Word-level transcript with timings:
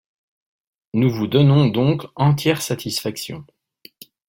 Nous 0.95 1.11
vous 1.11 1.27
donnons 1.27 1.67
donc 1.67 2.05
entière 2.15 2.63
satisfaction. 2.63 3.45